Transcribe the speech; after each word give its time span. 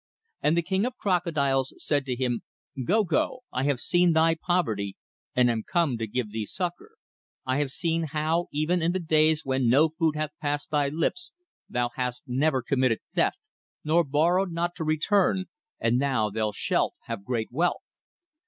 And 0.41 0.57
the 0.57 0.63
King 0.63 0.83
of 0.87 0.97
Crocodiles 0.97 1.75
said 1.77 2.05
to 2.07 2.15
him: 2.15 2.41
'Gogo, 2.75 3.41
I 3.53 3.65
have 3.65 3.79
seen 3.79 4.13
thy 4.13 4.33
poverty 4.33 4.97
and 5.35 5.47
am 5.47 5.61
come 5.61 5.95
to 5.99 6.07
give 6.07 6.31
thee 6.31 6.47
succour. 6.47 6.93
I 7.45 7.57
have 7.59 7.69
seen 7.69 8.05
how, 8.05 8.47
even 8.51 8.81
in 8.81 8.93
the 8.93 8.99
days 8.99 9.45
when 9.45 9.69
no 9.69 9.89
food 9.89 10.15
hath 10.15 10.31
passed 10.41 10.71
thy 10.71 10.89
lips, 10.89 11.33
thou 11.69 11.89
hast 11.97 12.23
never 12.25 12.63
committed 12.63 12.97
theft, 13.13 13.37
nor 13.83 14.03
borrowed 14.03 14.51
not 14.51 14.73
to 14.77 14.83
return, 14.83 15.45
and 15.79 15.99
now 15.99 16.31
thou 16.31 16.51
shalt 16.51 16.95
have 17.05 17.23
great 17.23 17.51
wealth. 17.51 17.83